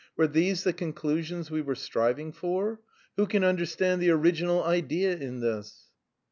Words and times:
"Were 0.17 0.25
these 0.25 0.63
the 0.63 0.73
conclusions 0.73 1.51
we 1.51 1.61
were 1.61 1.75
striving 1.75 2.31
for? 2.31 2.79
Who 3.17 3.27
can 3.27 3.43
understand 3.43 4.01
the 4.01 4.09
original 4.09 4.63
idea 4.63 5.15
in 5.15 5.41
this?" 5.41 5.91